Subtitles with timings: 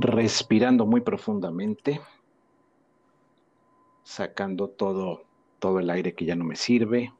[0.00, 2.00] respirando muy profundamente,
[4.04, 5.24] sacando todo,
[5.58, 7.12] todo el aire que ya no me sirve,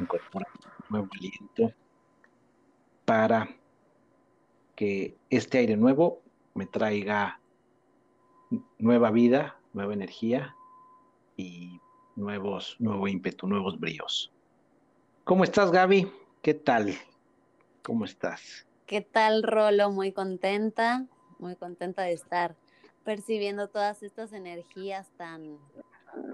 [0.00, 1.72] incorporando un nuevo aliento
[3.04, 3.48] para
[4.74, 6.22] que este aire nuevo
[6.54, 7.40] me traiga
[8.78, 10.56] nueva vida, nueva energía
[11.36, 11.80] y
[12.16, 14.32] nuevos, nuevo ímpetu, nuevos bríos.
[15.22, 16.10] ¿Cómo estás, Gaby?
[16.42, 16.94] ¿Qué tal?
[17.84, 18.66] ¿Cómo estás?
[18.86, 19.90] ¿Qué tal, Rolo?
[19.90, 21.06] Muy contenta,
[21.42, 22.56] muy contenta de estar
[23.04, 25.58] percibiendo todas estas energías tan,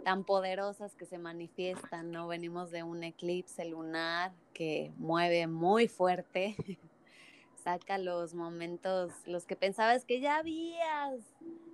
[0.05, 2.29] tan poderosas que se manifiestan, ¿no?
[2.29, 6.55] Venimos de un eclipse lunar que mueve muy fuerte,
[7.65, 11.21] saca los momentos, los que pensabas que ya habías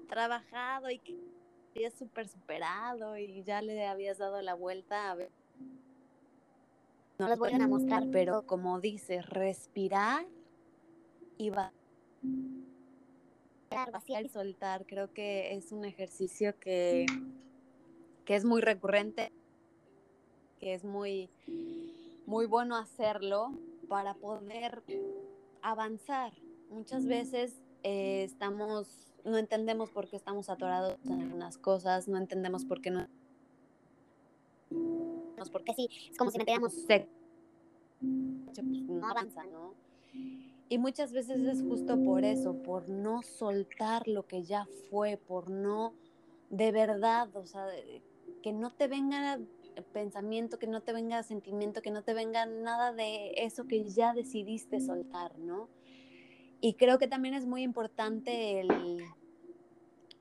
[0.09, 1.19] trabajado y que
[1.75, 5.31] habías super superado y ya le habías dado la vuelta a ver.
[7.19, 10.25] No las voy a mostrar, pero como dices, respirar
[11.37, 11.73] y va
[13.71, 14.87] vaciar y soltar.
[14.87, 17.07] Creo que es un ejercicio que,
[18.25, 19.33] que es muy recurrente,
[20.61, 21.31] que es muy,
[22.27, 23.53] muy bueno hacerlo
[23.89, 24.83] para poder
[25.63, 26.33] avanzar.
[26.71, 32.65] Muchas veces eh, estamos, no entendemos por qué estamos atorados en algunas cosas, no entendemos
[32.65, 33.07] por qué no.
[35.53, 37.05] Porque sí, es como si metiéramos pues,
[38.65, 39.75] no avanza, ¿no?
[40.75, 45.49] Y muchas veces es justo por eso, por no soltar lo que ya fue, por
[45.49, 45.95] no
[46.51, 47.69] de verdad, o sea,
[48.43, 49.39] que no te venga
[49.93, 54.15] pensamiento, que no te venga sentimiento, que no te venga nada de eso que ya
[54.15, 55.69] decidiste soltar, ¿no?
[56.61, 59.05] Y creo que también es muy importante el,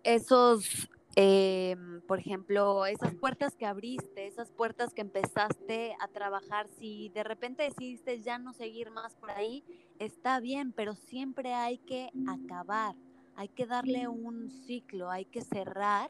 [0.04, 7.10] esos Em, por ejemplo, esas puertas que abriste, esas puertas que empezaste a trabajar, si
[7.10, 9.64] de repente decidiste ya no seguir más por ahí,
[10.00, 12.96] está bien, pero siempre hay que acabar,
[13.36, 16.10] hay que darle un ciclo, hay que cerrar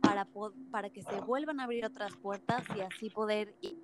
[0.00, 0.26] para,
[0.70, 3.76] para que se vuelvan a abrir otras puertas y así poder ir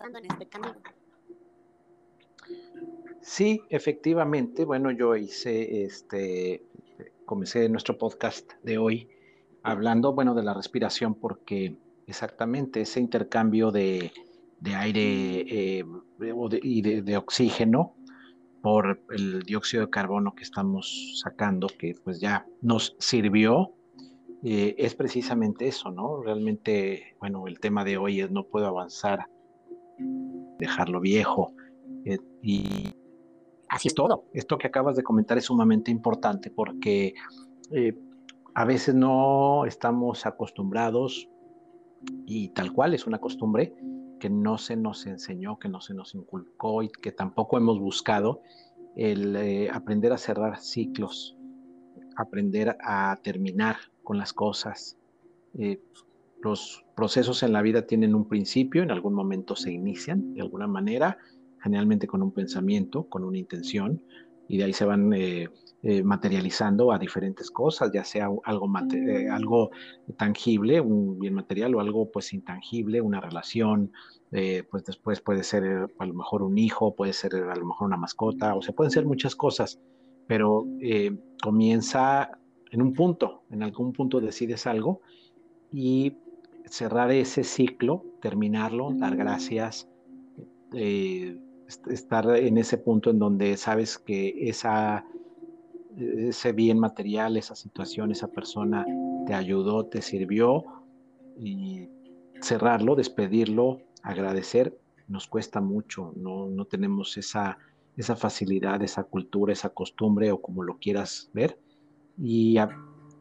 [0.00, 0.74] en este camino.
[3.20, 4.64] Sí, efectivamente.
[4.64, 6.62] Bueno, yo hice este
[7.24, 9.08] comencé nuestro podcast de hoy
[9.62, 11.76] hablando, bueno, de la respiración, porque
[12.06, 14.12] exactamente ese intercambio de,
[14.64, 15.84] aire eh,
[16.62, 17.94] y de, oxígeno
[18.62, 23.74] por el dióxido de carbono que estamos sacando, que pues ya nos sirvió,
[24.42, 26.22] eh, es precisamente eso, ¿no?
[26.22, 29.26] Realmente, bueno, el tema de hoy es no puedo avanzar,
[30.58, 31.52] dejarlo viejo,
[32.04, 32.94] eh, y
[33.74, 34.26] así es todo.
[34.32, 37.14] Esto que acabas de comentar es sumamente importante porque
[37.72, 37.98] eh,
[38.54, 41.28] a veces no estamos acostumbrados
[42.24, 43.74] y tal cual es una costumbre
[44.20, 48.42] que no se nos enseñó, que no se nos inculcó y que tampoco hemos buscado
[48.94, 51.36] el eh, aprender a cerrar ciclos,
[52.16, 54.96] aprender a terminar con las cosas.
[55.58, 55.82] Eh,
[56.40, 60.68] los procesos en la vida tienen un principio, en algún momento se inician de alguna
[60.68, 61.18] manera,
[61.64, 64.02] generalmente con un pensamiento, con una intención,
[64.48, 65.48] y de ahí se van eh,
[65.82, 69.70] eh, materializando a diferentes cosas, ya sea algo, eh, algo
[70.16, 73.92] tangible, un bien material o algo pues intangible, una relación,
[74.68, 77.96] pues después puede ser a lo mejor un hijo, puede ser a lo mejor una
[77.96, 79.80] mascota, o sea, pueden ser muchas cosas,
[80.26, 80.66] pero
[81.40, 82.30] comienza
[82.72, 85.02] en un punto, en algún punto decides algo
[85.72, 86.16] y
[86.64, 89.88] cerrar ese ciclo, terminarlo, dar gracias,
[91.66, 95.04] estar en ese punto en donde sabes que esa,
[95.96, 98.84] ese bien material, esa situación, esa persona
[99.26, 100.64] te ayudó, te sirvió
[101.38, 101.88] y
[102.40, 107.58] cerrarlo, despedirlo, agradecer, nos cuesta mucho, no, no tenemos esa,
[107.96, 111.58] esa facilidad, esa cultura, esa costumbre o como lo quieras ver.
[112.18, 112.56] Y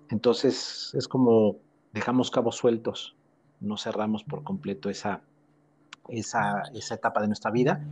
[0.09, 1.57] entonces es como
[1.93, 3.15] dejamos cabos sueltos,
[3.59, 5.21] no cerramos por completo esa,
[6.09, 7.85] esa, esa etapa de nuestra vida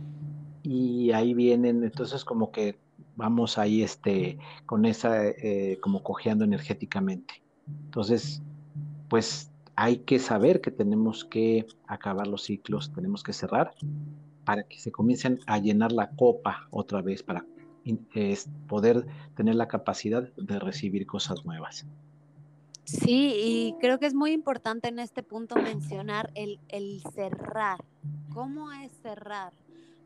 [0.62, 2.78] y ahí vienen, entonces como que
[3.16, 7.42] vamos ahí este, con esa, eh, como cojeando energéticamente.
[7.84, 8.42] Entonces,
[9.08, 13.74] pues hay que saber que tenemos que acabar los ciclos, tenemos que cerrar
[14.44, 17.44] para que se comiencen a llenar la copa otra vez, para
[18.68, 19.06] poder
[19.36, 21.86] tener la capacidad de recibir cosas nuevas.
[22.84, 27.84] Sí, y creo que es muy importante en este punto mencionar el, el cerrar.
[28.32, 29.52] ¿Cómo es cerrar?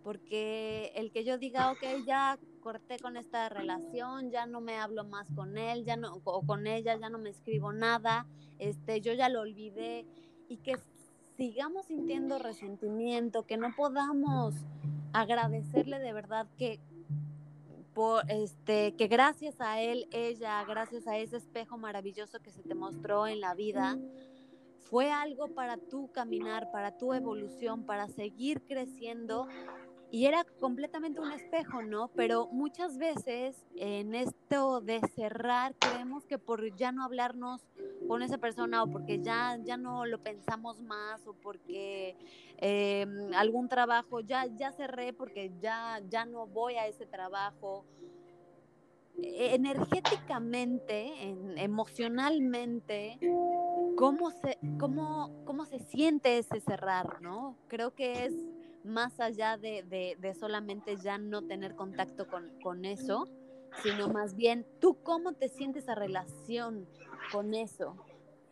[0.07, 5.03] Porque el que yo diga, ok, ya corté con esta relación, ya no me hablo
[5.03, 8.25] más con él, ya no, o con ella, ya no me escribo nada,
[8.61, 10.07] este, yo ya lo olvidé,
[10.49, 10.77] y que
[11.37, 14.55] sigamos sintiendo resentimiento, que no podamos
[15.13, 16.79] agradecerle de verdad que,
[17.93, 22.77] por este, que gracias a él, ella, gracias a ese espejo maravilloso que se te
[22.77, 23.99] mostró en la vida,
[24.89, 29.49] fue algo para tu caminar, para tu evolución, para seguir creciendo
[30.11, 32.09] y era completamente un espejo, ¿no?
[32.15, 37.67] Pero muchas veces en esto de cerrar creemos que por ya no hablarnos
[38.07, 42.17] con esa persona o porque ya, ya no lo pensamos más o porque
[42.59, 47.85] em, algún trabajo ya, ya cerré porque ya, ya no voy a ese trabajo.
[49.23, 53.19] E, energéticamente, emocionalmente,
[53.97, 57.57] ¿cómo se, cómo, cómo se siente ese cerrar, ¿no?
[57.67, 58.35] Creo que es
[58.87, 63.29] más allá de, solamente ya no tener contacto con, eso,
[63.83, 66.87] sino más bien tú cómo te sientes a relación
[67.33, 67.97] con eso.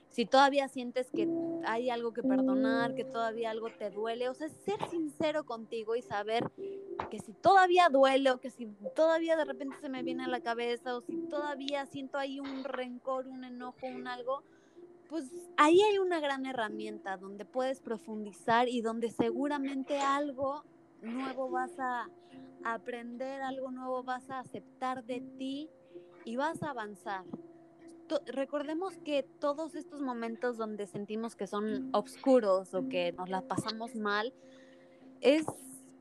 [0.09, 1.29] Si todavía sientes que
[1.67, 6.03] hay algo que perdonar, que todavía algo te duele, o sea, ser sincero contigo y
[6.03, 6.53] saber
[7.11, 10.41] que si todavía duele o que si todavía de repente se me viene a la
[10.41, 14.45] cabeza o si todavía siento ahí un rencor, un enojo, un algo,
[15.15, 20.65] pues ahí hay una gran herramienta donde puedes profundizar y donde seguramente algo
[21.03, 22.11] nuevo vas a
[22.65, 25.71] aprender, algo nuevo vas a aceptar de ti
[26.25, 27.25] y vas a avanzar.
[28.27, 33.95] recordemos que todos estos momentos donde sentimos que son oscuros o que nos la pasamos
[33.95, 34.35] mal,
[35.21, 35.47] es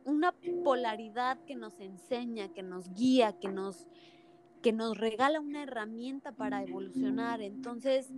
[0.06, 0.34] una
[0.64, 3.86] polaridad que nos enseña, que nos guía, que nos,
[4.64, 7.44] que nos regala una herramienta para evolucionar.
[7.44, 8.12] Entonces,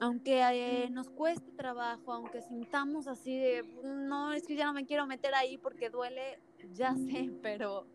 [0.00, 4.86] aunque eh, nos cueste trabajo, aunque sintamos así de, no, es que ya no me
[4.86, 6.40] quiero meter ahí porque duele,
[6.72, 7.86] ya sé, pero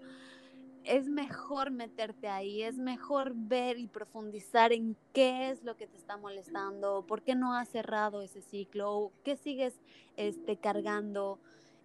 [0.88, 5.98] es mejor meterte ahí, es mejor ver y profundizar en qué es lo que te
[5.98, 9.82] está molestando, por qué no has cerrado ese ciclo, qué sigues
[10.16, 11.40] este, cargando,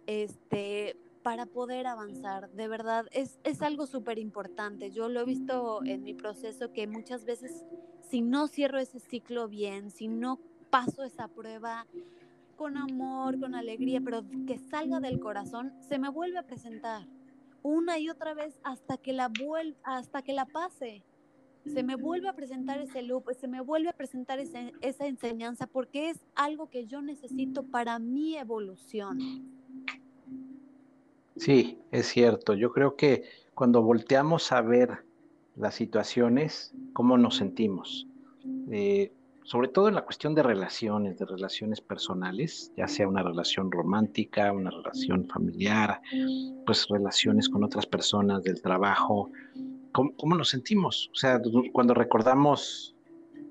[0.07, 2.51] este, para poder avanzar.
[2.51, 4.91] De verdad, es, es algo súper importante.
[4.91, 7.65] Yo lo he visto en mi proceso que muchas veces
[8.09, 10.39] si no cierro ese ciclo bien, si no
[10.69, 11.87] paso esa prueba
[12.57, 17.07] con amor, con alegría, pero que salga del corazón, se me vuelve a presentar
[17.63, 19.31] una y otra vez hasta que la
[19.83, 21.03] hasta que la pase.
[21.65, 26.09] Se me vuelve a presentar ese loop, se me vuelve a presentar esa enseñanza porque
[26.09, 29.17] es algo que yo necesito para mi evolución.
[31.35, 32.53] Sí, es cierto.
[32.53, 35.05] Yo creo que cuando volteamos a ver
[35.55, 38.07] las situaciones, cómo nos sentimos.
[38.71, 39.11] Eh,
[39.43, 44.51] sobre todo en la cuestión de relaciones, de relaciones personales, ya sea una relación romántica,
[44.53, 46.01] una relación familiar,
[46.65, 49.31] pues relaciones con otras personas del trabajo,
[49.91, 51.09] ¿cómo, nos sentimos?
[51.11, 51.41] O sea,
[51.73, 52.95] cuando recordamos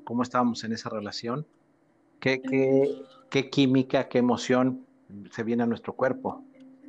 [0.04, 1.46] cómo estábamos en esa relación,
[2.20, 2.40] qué,
[3.28, 4.86] qué química, qué emoción
[5.30, 6.42] se viene a nuestro cuerpo?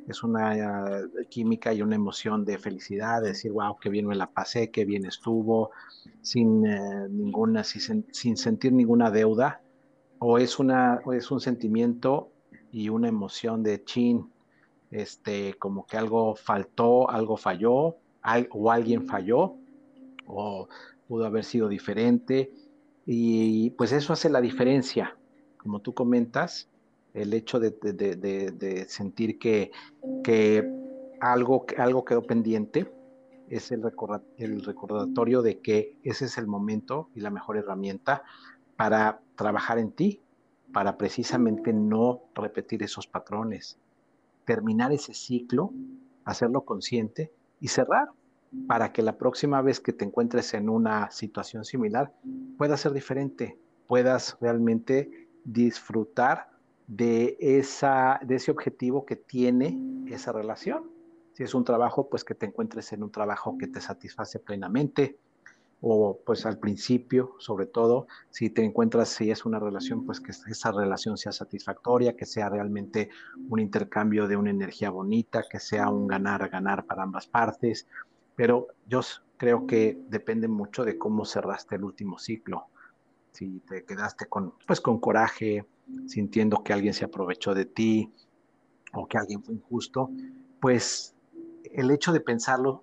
[0.08, 4.14] Es una eh, química y una emoción de felicidad, de decir, wow, qué bien me
[4.14, 5.70] la pasé, qué bien estuvo,
[6.20, 8.04] sin eh, ninguna, sin,
[8.36, 9.62] sentir ninguna deuda,
[10.18, 12.30] o es, una, es un sentimiento
[12.70, 14.30] y una emoción de chin,
[14.90, 17.96] este, como que algo faltó, algo falló,
[18.50, 19.56] o alguien falló,
[20.26, 20.68] o
[21.08, 22.52] pudo haber sido diferente,
[23.06, 25.16] y pues eso hace la diferencia,
[25.58, 26.68] como tú comentas,
[27.14, 29.70] el hecho de, sentir que,
[30.22, 30.68] que,
[31.20, 32.92] algo, algo quedó pendiente
[33.48, 33.82] es el,
[34.36, 38.24] el recordatorio de que ese es el momento y la mejor herramienta
[38.76, 40.20] para trabajar en ti,
[40.72, 43.78] para precisamente no repetir esos patrones,
[44.44, 45.72] terminar ese ciclo,
[46.24, 48.08] hacerlo consciente y cerrar
[48.66, 52.12] para que la próxima vez que te encuentres en una situación similar
[52.58, 56.53] pueda ser diferente, puedas realmente disfrutar
[56.86, 60.90] de, esa, de ese objetivo que tiene esa relación.
[61.32, 65.18] Si es un trabajo, pues que te encuentres en un trabajo que te satisface plenamente,
[65.86, 70.30] o pues al principio, sobre todo, si te encuentras, si es una relación, pues que
[70.30, 73.10] esa relación sea satisfactoria, que sea realmente
[73.50, 77.86] un intercambio de una energía bonita, que sea un ganar-ganar para ambas partes.
[78.34, 79.00] Pero yo
[79.36, 82.68] creo que depende mucho de cómo cerraste el último ciclo.
[83.32, 85.66] Si te quedaste con, pues, con coraje,
[86.06, 88.12] sintiendo que alguien se aprovechó de ti
[88.92, 90.10] o que alguien fue injusto,
[90.60, 91.14] pues
[91.72, 92.80] el hecho de pensarlo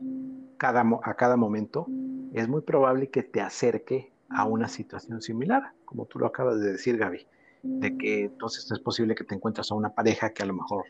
[0.58, 1.88] cada, a cada momento
[2.34, 6.72] es muy probable que te acerque a una situación similar, como tú lo acabas de
[6.74, 7.26] decir, Gaby,
[7.64, 10.86] de que entonces es posible que te encuentres a una pareja que a lo mejor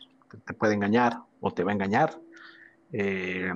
[0.46, 2.18] te, puede engañar o te va a engañar,
[2.92, 3.52] eh,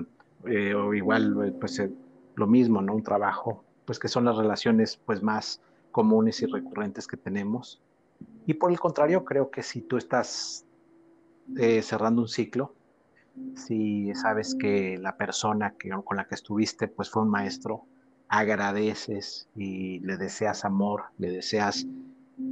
[0.47, 1.91] eh, o igual, pues eh,
[2.35, 2.95] lo mismo, ¿no?
[2.95, 7.81] Un trabajo, pues que son las relaciones pues más comunes y recurrentes que tenemos,
[8.47, 10.65] y por el contrario, creo que si tú estás
[11.59, 12.75] eh, cerrando un ciclo,
[13.55, 15.75] si sabes que la persona
[16.05, 17.85] con la que estuviste pues fue un maestro,
[18.29, 21.87] agradeces y le deseas amor, le deseas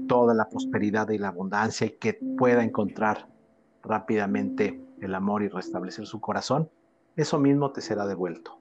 [0.08, 3.28] toda la prosperidad y la abundancia y que pueda encontrar
[3.82, 6.70] rápidamente el amor y restablecer su corazón,
[7.16, 8.58] eso mismo te será devuelto.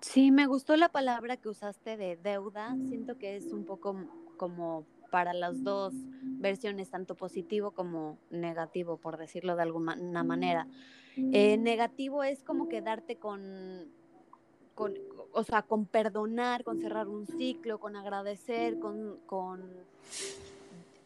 [0.00, 2.76] Sí, me gustó la palabra que usaste de deuda.
[2.88, 3.96] Siento que es un poco
[4.36, 4.84] como
[5.14, 5.94] para las dos
[6.24, 10.66] versiones, tanto positivo como negativo, por decirlo de alguna manera.
[11.16, 13.92] Eh, negativo es como quedarte con,
[14.74, 14.94] con,
[15.30, 19.70] o sea, con perdonar, con cerrar un ciclo, con agradecer, con, con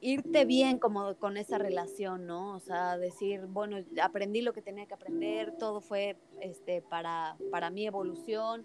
[0.01, 2.57] irte bien como con esa relación, ¿no?
[2.57, 7.69] O sea, decir, bueno, aprendí lo que tenía que aprender, todo fue este, para, para
[7.69, 8.65] mi evolución,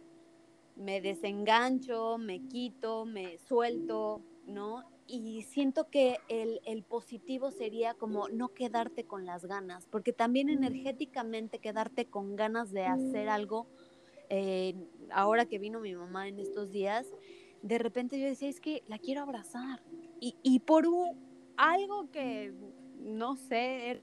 [0.78, 4.93] me desengancho, me quito, me suelto, ¿no?
[5.08, 11.60] Y siento que el, positivo sería como no quedarte con las ganas, porque también energéticamente
[11.60, 13.68] quedarte con ganas de hacer algo,
[14.30, 14.76] eh,
[15.12, 17.08] ahora que vino mi mamá en estos días,
[17.62, 19.82] de repente yo decía, es que la quiero abrazar.
[20.20, 20.86] Y, y por
[21.58, 22.54] algo que,
[23.00, 24.02] no sé,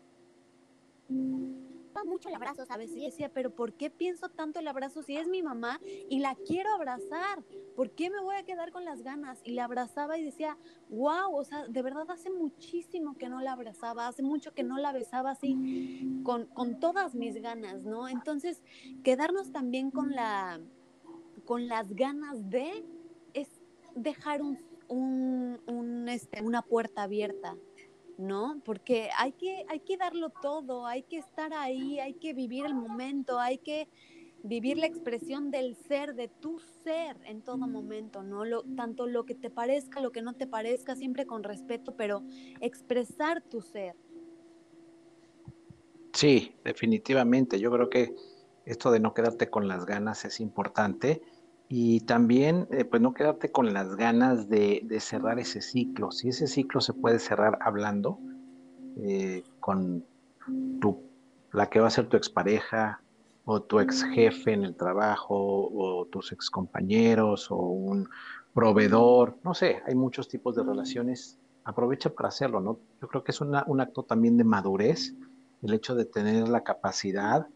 [2.05, 2.91] mucho el abrazo, ¿sabes?
[2.95, 6.35] Y decía, pero ¿por qué pienso tanto el abrazo si es mi mamá y la
[6.35, 7.43] quiero abrazar?
[7.77, 9.41] ¿Por qué me voy a quedar con las ganas?
[9.45, 10.57] Y la abrazaba y decía,
[10.89, 14.79] wow, o sea, de verdad hace muchísimo que no la abrazaba, hace mucho que no
[14.79, 18.09] la besaba así, con, con todas mis ganas, ¿no?
[18.09, 18.63] Entonces,
[19.03, 20.61] quedarnos también con la
[21.45, 22.85] con las ganas de
[23.35, 23.49] es
[23.95, 27.57] dejar un, un, un este, una puerta abierta
[28.21, 28.61] ¿no?
[28.65, 32.75] Porque hay que, hay que darlo todo, hay que estar ahí, hay que vivir el
[32.75, 33.89] momento, hay que
[34.43, 38.45] vivir la expresión del ser, de tu ser en todo momento, ¿no?
[38.45, 42.23] Lo, tanto lo que te parezca, lo que no te parezca, siempre con respeto, pero
[42.61, 43.95] expresar tu ser.
[46.13, 47.59] Sí, definitivamente.
[47.59, 48.15] Yo creo que
[48.65, 51.23] esto de no quedarte con las ganas es importante
[51.73, 56.11] y también, eh, pues no quedarte con las ganas de, cerrar ese ciclo.
[56.11, 58.19] Si ese ciclo se puede cerrar hablando
[58.97, 60.05] eh, con
[60.81, 61.01] tu,
[61.53, 63.01] la que va a ser tu expareja
[63.45, 68.09] o tu ex jefe en el trabajo o tus ex compañeros o un
[68.53, 71.39] proveedor, no sé, hay muchos tipos de relaciones.
[71.63, 72.81] Aprovecha para hacerlo, ¿no?
[73.01, 75.15] Yo creo que es un acto también de madurez,
[75.63, 77.47] el hecho de tener la capacidad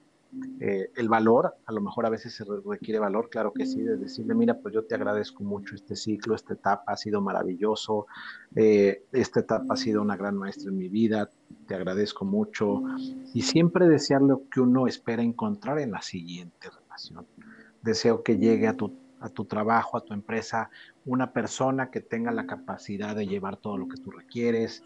[0.61, 3.97] eh, el valor, a lo mejor a veces se requiere valor, claro que sí, de
[3.97, 8.07] decirle, mira, pues yo te agradezco mucho este ciclo, esta etapa ha sido maravilloso,
[8.55, 11.31] eh, esta etapa ha sido una gran maestra en mi vida,
[11.67, 12.83] te agradezco mucho,
[13.33, 17.27] y siempre desear lo que uno espera encontrar en la siguiente relación.
[17.83, 20.71] Deseo que llegue a tu, a tu trabajo, a tu empresa,
[21.05, 24.85] una persona que tenga la capacidad de llevar todo lo que tú requieres,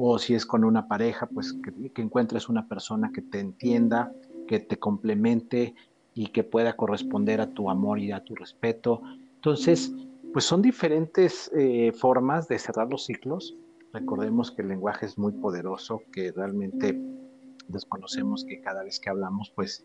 [0.00, 4.12] o si es con una pareja, pues que, que encuentres una persona que te entienda,
[4.48, 5.76] que te complemente
[6.14, 9.02] y que pueda corresponder a tu amor y a tu respeto.
[9.36, 9.92] Entonces,
[10.32, 13.54] pues son diferentes eh, formas de cerrar los ciclos.
[13.92, 17.00] Recordemos que el lenguaje es muy poderoso, que realmente
[17.68, 19.84] desconocemos que cada vez que hablamos, pues,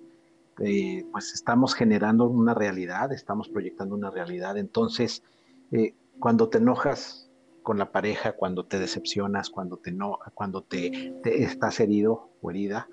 [0.59, 4.57] eh, pues estamos generando una realidad, estamos proyectando una realidad.
[4.57, 5.21] Entonces,
[5.71, 7.29] eh, cuando te enojas
[7.61, 12.51] con la pareja, cuando te decepcionas, cuando te no, cuando te, te estás herido o
[12.51, 12.87] herida,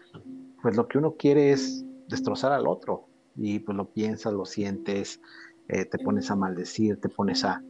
[0.63, 3.07] pues lo que uno quiere es destrozar al otro.
[3.37, 5.21] Y pues lo piensas, lo sientes,
[5.69, 7.63] eh, te pones a maldecir, te pones a...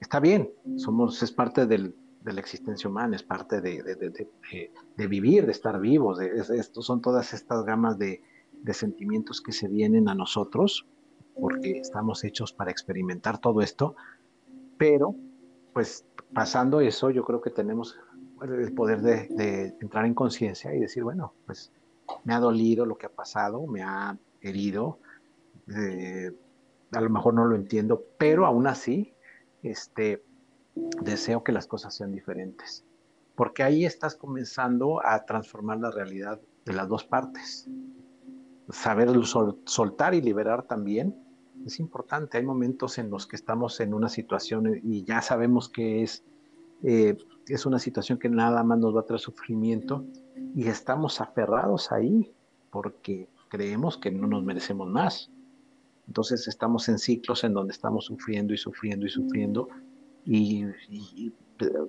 [0.00, 1.92] Está bien, somos, es parte de
[2.24, 6.18] la existencia humana, es parte de, de, vivir, de estar vivos,
[6.72, 8.22] son todas estas gamas de,
[8.72, 10.86] sentimientos que se vienen a nosotros,
[11.34, 13.96] porque estamos hechos para experimentar todo esto,
[14.76, 15.16] pero
[15.72, 17.98] pues pasando eso, yo creo que tenemos
[18.42, 21.72] el poder de, entrar en conciencia y decir, bueno, pues
[22.24, 24.98] me ha dolido lo que ha pasado, me ha herido,
[25.74, 26.32] eh,
[26.92, 29.14] a lo mejor no lo entiendo, pero aún así,
[29.62, 30.24] este,
[31.02, 32.84] deseo que las cosas sean diferentes,
[33.34, 37.68] porque ahí estás comenzando a transformar la realidad de las dos partes.
[38.70, 39.08] Saber
[39.64, 41.16] soltar y liberar también
[41.64, 42.38] es importante.
[42.38, 46.24] Hay momentos en los que estamos en una situación y ya sabemos que es,
[46.82, 47.16] eh,
[47.54, 50.04] es una situación que nada más nos va a traer sufrimiento
[50.54, 52.30] y estamos aferrados ahí
[52.70, 55.30] porque creemos que no nos merecemos más.
[56.06, 59.68] Entonces estamos en ciclos en donde estamos sufriendo y sufriendo y sufriendo
[60.24, 60.64] y,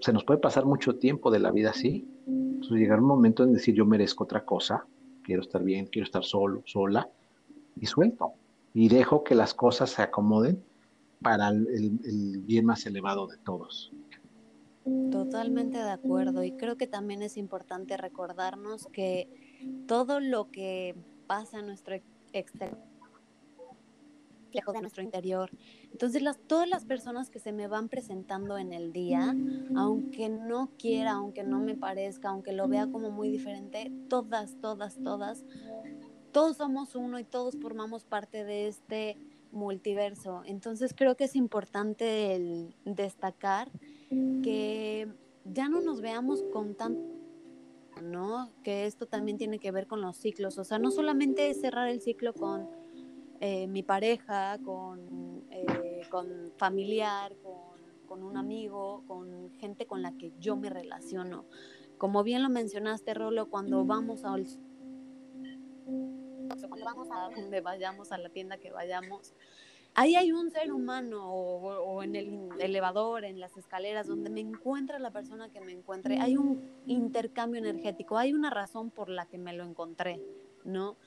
[0.02, 2.08] se nos puede pasar mucho tiempo de la vida así.
[2.26, 4.86] Entonces llegar un momento en decir yo merezco otra cosa,
[5.24, 7.08] quiero estar bien, quiero estar solo, sola
[7.80, 8.34] y suelto
[8.74, 10.64] y dejo que las cosas se acomoden
[11.22, 13.92] para el bien más elevado de todos.
[15.12, 19.28] Totalmente de acuerdo y creo que también es importante recordarnos que
[19.88, 20.96] todo lo que
[21.28, 21.96] pasa en nuestro
[22.34, 22.90] exterior
[24.50, 25.52] reflejo de nuestro interior.
[25.92, 29.36] Entonces, las, todas las personas que se me van presentando en el día,
[29.76, 34.98] aunque no quiera, aunque no me parezca, aunque lo vea como muy diferente, todas, todas,
[35.04, 35.46] todas,
[36.32, 39.18] todos somos uno y todos formamos parte de este
[39.52, 40.44] multiverso.
[40.46, 43.70] Entonces, creo que es importante el destacar
[44.10, 45.08] que
[45.46, 47.20] ya no nos veamos con tanto
[48.02, 48.52] ¿no?
[48.64, 51.90] Que esto también tiene que ver con los ciclos, o sea, no solamente es cerrar
[51.90, 52.70] el ciclo con
[53.42, 57.36] eh, mi pareja, con, eh, con familiar,
[58.08, 61.46] con, un amigo, con gente con la que yo me relaciono.
[61.98, 64.36] Como bien lo mencionaste, Rolo, cuando vamos a
[66.68, 69.36] cuando vamos a donde vayamos, a la tienda que vayamos,
[69.96, 74.42] ahí hay un ser humano o, o, en el elevador, en las escaleras, donde me
[74.42, 79.26] encuentra la persona que me encuentre, hay un intercambio energético, hay una razón por la
[79.26, 80.22] que me lo encontré,
[80.64, 80.98] ¿no?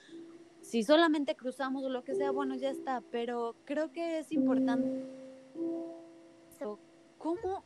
[0.62, 5.04] si solamente cruzamos o lo que sea, bueno, ya está, pero creo que es importante.
[7.18, 7.64] ¿Cómo?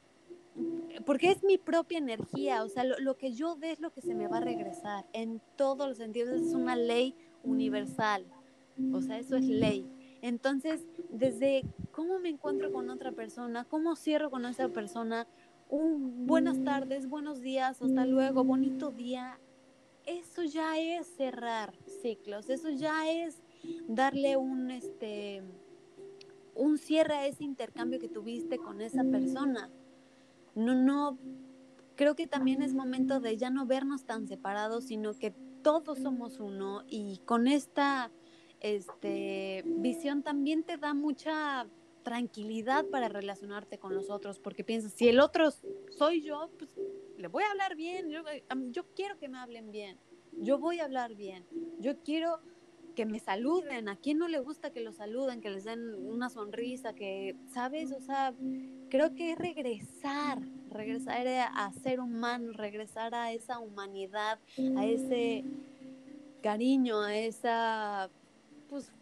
[1.04, 4.14] Porque es mi propia energía, o sea, lo, que yo dé es lo que se
[4.14, 8.26] me va a regresar en todos los sentidos, es una ley universal,
[8.92, 9.86] o sea, eso es ley.
[10.26, 15.28] Entonces, desde cómo me encuentro con otra persona, cómo cierro con esa persona,
[15.68, 19.38] un buenas tardes, buenos días, hasta luego, bonito día,
[20.04, 23.40] eso ya es cerrar ciclos, eso ya es
[23.86, 25.44] darle un, este,
[26.56, 29.70] un cierre a ese intercambio que tuviste con esa persona.
[30.56, 31.18] No, no,
[31.94, 36.40] creo que también es momento de ya no vernos tan separados, sino que todos somos
[36.40, 38.10] uno y con esta
[38.60, 41.66] este, visión también te da mucha
[42.02, 45.50] tranquilidad para relacionarte con los otros, porque piensas, si el otro
[45.90, 46.70] soy yo, pues
[47.18, 48.22] le voy a hablar bien, yo,
[48.70, 49.98] yo quiero que me hablen bien,
[50.32, 51.44] yo voy a hablar bien,
[51.80, 52.40] yo quiero
[52.94, 56.30] que me saluden, a quién no le gusta que lo saluden, que les den una
[56.30, 57.92] sonrisa, que, ¿sabes?
[57.92, 58.34] O sea,
[58.88, 60.40] creo que es regresar,
[60.70, 64.40] regresar a ser humano, regresar a esa humanidad,
[64.76, 65.44] a ese
[66.42, 68.10] cariño, a esa,
[68.68, 68.92] pues,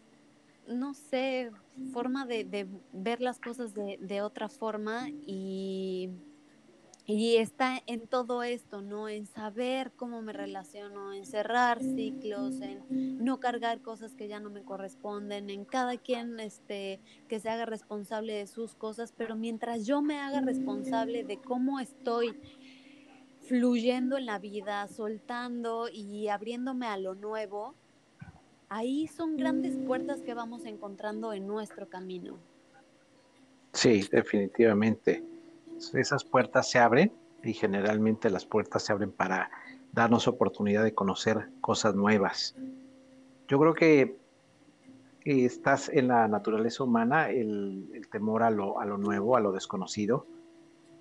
[0.67, 1.51] no sé,
[1.91, 6.09] forma de, ver las cosas de, otra forma y,
[7.05, 9.07] y, está en todo esto, ¿no?
[9.07, 14.49] En saber cómo me relaciono, en cerrar ciclos, en no cargar cosas que ya no
[14.49, 19.85] me corresponden, en cada quien este, que se haga responsable de sus cosas, pero mientras
[19.85, 22.35] yo me haga responsable de cómo estoy
[23.41, 27.75] fluyendo en la vida, soltando y abriéndome a lo nuevo,
[28.75, 32.37] ahí son grandes puertas que vamos encontrando en nuestro camino.
[33.71, 35.23] Sí, definitivamente.
[35.93, 39.49] Esas puertas se abren y generalmente las puertas se abren para
[39.93, 42.53] darnos oportunidad de conocer cosas nuevas.
[43.47, 44.17] Yo creo que
[45.23, 50.27] estás en la naturaleza humana el, temor a lo, a lo, nuevo, a lo desconocido,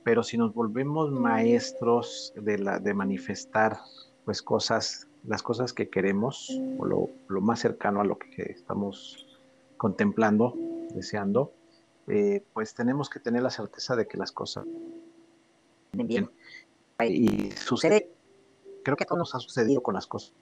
[0.05, 3.79] pero si nos volvemos maestros de, la, de manifestar
[4.25, 9.41] pues cosas las cosas que queremos o lo, más cercano a lo que estamos
[9.77, 10.55] contemplando,
[10.95, 11.53] deseando,
[12.09, 14.65] eh, pues tenemos que tener la certeza de que las cosas
[15.93, 16.31] bien.
[17.09, 18.11] Y sucede,
[18.83, 20.35] creo que todo nos ha sucedido con las cosas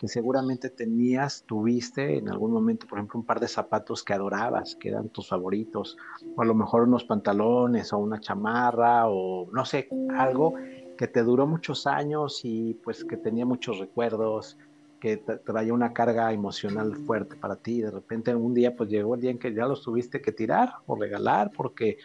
[0.00, 4.74] que seguramente tenías, tuviste en algún momento, por ejemplo, un par de zapatos que adorabas,
[4.76, 5.98] que eran tus favoritos,
[6.36, 10.54] o a lo mejor unos pantalones o una chamarra o no sé, algo
[11.00, 14.58] que te duró muchos años y pues que tenía muchos recuerdos,
[15.00, 19.14] que traía una carga emocional fuerte para ti y de repente un día pues llegó
[19.14, 21.96] el día en que ya los tuviste que tirar o regalar porque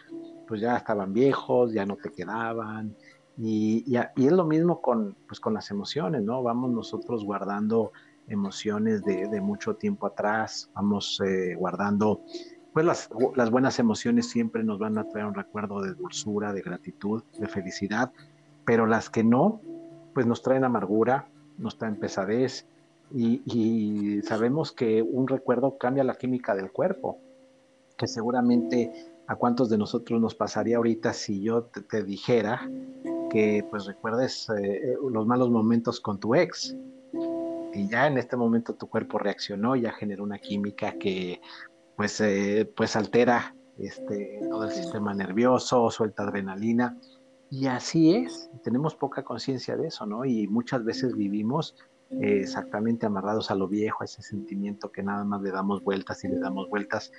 [0.48, 2.96] pues ya estaban viejos, ya no te quedaban
[3.36, 6.42] y, y, es lo mismo con, pues, con las emociones, ¿no?
[6.42, 7.92] Vamos nosotros guardando
[8.28, 12.22] emociones de, de mucho tiempo atrás, vamos eh, guardando
[12.72, 16.62] pues las, las buenas emociones siempre nos van a traer un recuerdo de dulzura, de
[16.62, 18.10] gratitud, de felicidad,
[18.66, 19.62] pero las que no,
[20.12, 22.66] pues nos traen amargura, nos traen pesadez
[23.14, 27.18] y, sabemos que un recuerdo cambia la química del cuerpo,
[27.96, 28.92] que seguramente
[29.28, 32.68] a cuántos de nosotros nos pasaría ahorita si yo te, dijera
[33.30, 36.76] que pues recuerdes eh, los malos momentos con tu ex.
[37.72, 41.40] Y ya en este momento tu cuerpo reaccionó, ya generó una química que
[41.96, 46.96] pues, eh, pues altera este, todo el sistema nervioso, suelta adrenalina
[47.50, 50.24] y así es, tenemos poca conciencia de eso, ¿no?
[50.24, 51.76] Y muchas veces vivimos
[52.10, 56.22] eh, exactamente amarrados a lo viejo, a ese sentimiento que nada más le damos vueltas
[56.24, 57.12] y le damos vueltas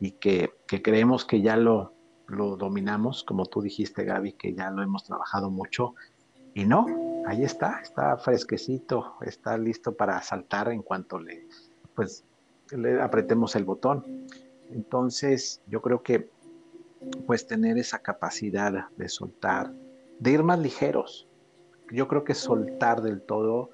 [0.00, 1.94] y que, creemos que ya lo,
[2.26, 5.94] lo dominamos, como tú dijiste, Gaby, que ya lo hemos trabajado mucho.
[6.54, 6.86] Y no,
[7.26, 11.46] ahí está, está fresquecito, está listo para saltar en cuanto le,
[11.94, 12.24] pues,
[12.70, 14.26] le apretemos el botón.
[14.72, 16.30] Entonces, yo creo que,
[17.26, 19.72] pues, tener esa capacidad de soltar,
[20.18, 21.28] de ir más ligeros.
[21.90, 23.70] Yo creo que soltar del todo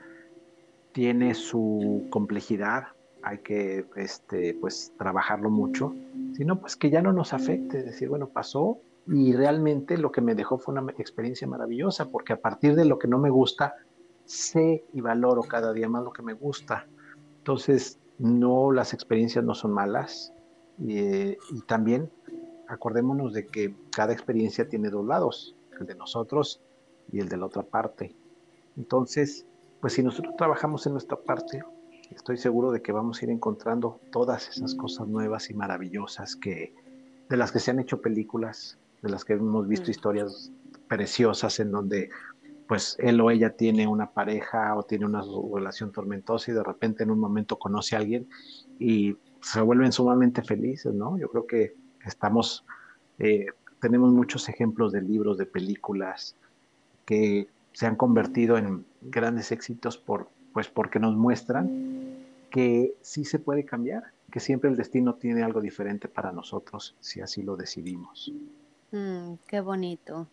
[0.93, 2.85] tiene su complejidad,
[3.23, 5.95] hay que, este, pues, trabajarlo mucho,
[6.35, 10.35] sino pues que ya no nos afecte, decir, bueno, pasó, y realmente lo que me
[10.35, 13.75] dejó fue una experiencia maravillosa, porque a partir de lo que no me gusta,
[14.25, 16.87] sé y valoro cada día más lo que me gusta.
[17.39, 20.33] Entonces, no, las experiencias no son malas.
[20.81, 21.37] y
[21.67, 22.09] también
[22.69, 26.63] acordémonos de que cada experiencia tiene dos lados, el de nosotros
[27.11, 28.15] y el de la otra parte.
[28.77, 29.47] Entonces,
[29.81, 31.63] pues si nosotros trabajamos en nuestra parte,
[32.11, 36.75] estoy seguro de que vamos a ir encontrando todas esas cosas nuevas y maravillosas que
[37.29, 39.91] de las que se han hecho películas, de las que hemos visto mm.
[39.91, 40.53] historias
[40.89, 42.11] preciosas en donde
[42.67, 45.23] pues él o ella tiene una pareja o tiene una
[45.55, 48.29] relación tormentosa y de repente en un momento conoce a alguien
[48.79, 51.17] y se vuelven sumamente felices, ¿no?
[51.19, 51.75] Yo creo que
[52.05, 52.65] estamos,
[53.19, 53.47] eh,
[53.81, 56.37] tenemos muchos ejemplos de libros, de películas
[57.05, 63.39] que se han convertido en grandes éxitos por, pues porque nos muestran que sí se
[63.39, 68.33] puede cambiar, que siempre el destino tiene algo diferente para nosotros si así lo decidimos.
[68.91, 70.27] Mm, qué bonito.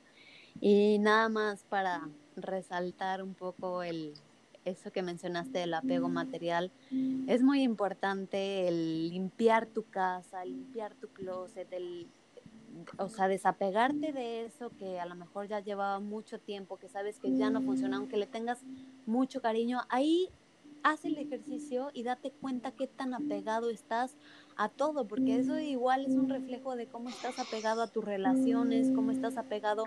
[0.59, 4.13] Y nada más para resaltar un poco el,
[4.65, 6.71] eso que mencionaste del apego material,
[7.27, 12.07] es muy importante el limpiar tu casa, limpiar tu closet, el,
[12.97, 17.19] o sea, desapegarte de eso que a lo mejor ya llevaba mucho tiempo, que sabes
[17.19, 18.59] que ya no funciona, aunque le tengas
[19.05, 20.29] mucho cariño, ahí
[20.85, 24.15] haz el ejercicio y date cuenta qué tan apegado estás
[24.55, 28.91] a todo, porque eso igual es un reflejo de cómo estás apegado a tus relaciones,
[28.93, 29.85] cómo estás apegado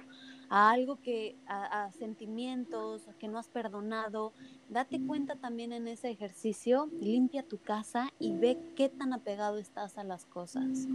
[0.51, 4.33] a algo que, a, sentimientos que no has perdonado.
[4.69, 9.99] Date cuenta también en ese ejercicio, limpia tu casa y ve qué tan apegado estás
[9.99, 10.87] a las cosas.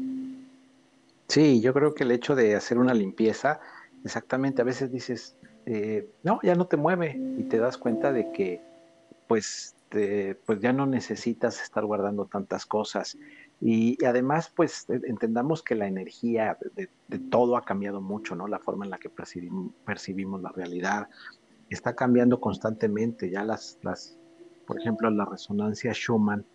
[1.27, 3.59] Sí, yo creo que el hecho de hacer una limpieza,
[4.03, 5.35] exactamente, a veces dices,
[5.65, 8.61] eh, no, ya no te mueve y te das cuenta de que
[9.27, 9.75] pues,
[10.45, 13.17] pues ya no necesitas estar guardando tantas cosas
[13.65, 16.89] y, además, pues e, entendamos que la energía de,
[17.29, 18.45] todo ha cambiado mucho, ¿no?
[18.45, 21.07] La forma en la que percibimos, la realidad
[21.69, 23.29] está cambiando constantemente.
[23.29, 24.19] Ya las, las,
[24.67, 26.45] por ejemplo, la resonancia Schumann,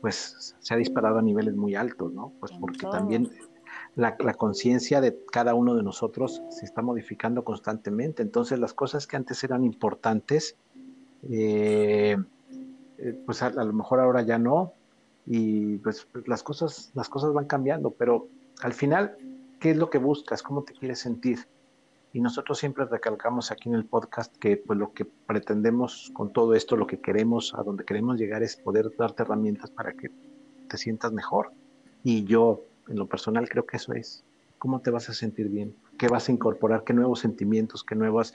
[0.00, 2.32] pues se ha disparado a niveles muy altos, ¿no?
[2.40, 3.30] Pues porque también
[3.94, 8.24] la, conciencia de cada uno de nosotros se está modificando constantemente.
[8.24, 10.56] Entonces, las cosas que antes eran importantes,
[11.30, 12.16] eh,
[12.98, 14.72] eh, pues a, lo mejor ahora ya no,
[15.30, 18.28] y pues las cosas, las cosas van cambiando, pero
[18.62, 19.14] al final,
[19.60, 20.42] ¿qué es lo que buscas?
[20.42, 21.40] ¿Cómo te quieres sentir?
[22.14, 26.54] Y nosotros siempre recalcamos aquí en el podcast que pues lo que pretendemos con todo
[26.54, 30.10] esto, lo que queremos, a donde queremos llegar es poder darte herramientas para que
[30.66, 31.52] te sientas mejor.
[32.02, 34.24] Y yo, en lo personal, creo que eso es.
[34.56, 35.76] ¿Cómo te vas a sentir bien?
[35.98, 36.84] ¿Qué vas a incorporar?
[36.84, 37.84] ¿Qué nuevos sentimientos?
[37.84, 38.32] ¿Qué nuevos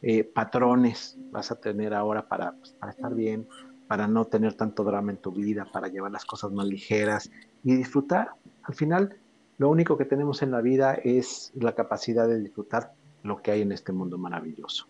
[0.00, 3.48] eh, patrones vas a tener ahora para, pues, para estar bien?
[3.88, 7.30] Para no tener tanto drama en tu vida, para llevar las cosas más ligeras
[7.62, 8.30] y disfrutar.
[8.62, 9.16] Al final,
[9.58, 13.62] lo único que tenemos en la vida es la capacidad de disfrutar lo que hay
[13.62, 14.86] en este mundo maravilloso.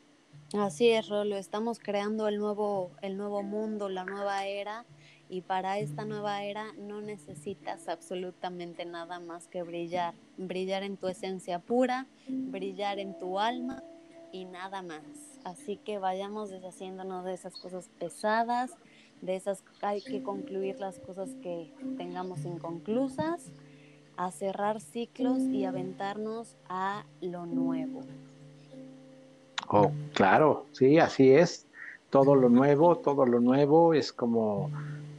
[0.54, 4.84] Así es, Rolo, estamos creando el nuevo, el nuevo mundo, la nueva era,
[5.28, 11.08] y para esta nueva era no necesitas absolutamente nada más que brillar, brillar en tu
[11.08, 13.82] esencia pura, brillar en tu alma
[14.30, 15.35] y nada más.
[15.46, 18.72] Así que vayamos deshaciéndonos de esas cosas pesadas,
[19.22, 23.52] de esas hay que concluir las cosas que tengamos inconclusas,
[24.16, 28.00] a cerrar ciclos y aventarnos a lo nuevo.
[29.68, 31.68] Oh, claro, sí, así es.
[32.10, 34.68] Todo lo nuevo, todo lo nuevo es como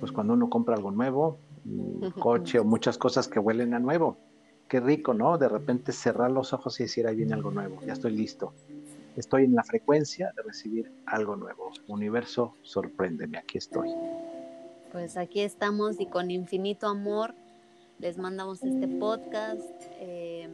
[0.01, 4.17] pues cuando uno compra algo nuevo, un coche o muchas cosas que huelen a nuevo.
[4.67, 5.37] Qué rico, ¿no?
[5.37, 8.51] De repente cerrar los ojos y decir, ahí viene algo nuevo, ya estoy listo
[9.17, 11.71] estoy en la frecuencia de recibir algo nuevo.
[11.87, 13.89] Universo, sorpréndeme, aquí estoy.
[14.91, 17.35] Pues aquí estamos y con infinito amor
[17.99, 19.61] les mandamos este podcast.
[19.99, 20.47] Eh,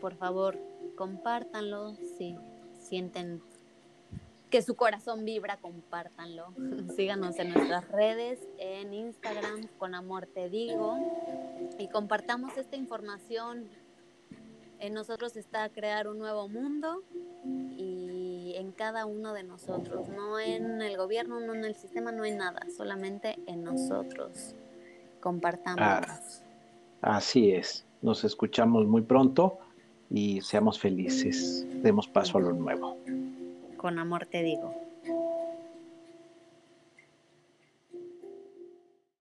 [0.00, 0.58] por favor,
[0.96, 2.36] compártanlo si
[2.78, 3.40] sienten
[4.50, 6.52] que su corazón vibra, compártanlo.
[6.96, 10.98] Síganos en nuestras redes, en Instagram, con amor te digo,
[11.78, 13.68] y compartamos esta información.
[14.80, 17.02] En nosotros está crear un nuevo mundo
[17.76, 17.89] y
[18.60, 22.38] en cada uno de nosotros, no en el gobierno, no en el sistema, no en
[22.38, 24.54] nada, solamente en nosotros.
[25.20, 25.80] Compartamos.
[25.80, 26.20] Ah,
[27.02, 27.84] así es.
[28.02, 29.58] Nos escuchamos muy pronto
[30.08, 31.66] y seamos felices.
[31.82, 32.96] Demos paso a lo nuevo.
[33.76, 34.89] Con amor te digo.